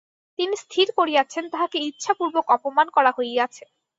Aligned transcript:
তিনি 0.39 0.55
স্থির 0.63 0.87
করিয়াছেন, 0.97 1.43
তাঁহাকে 1.51 1.77
ইচ্ছাপূর্বক 1.89 2.45
অপমান 2.55 2.87
করা 2.95 3.11
হইয়াছে। 3.17 3.63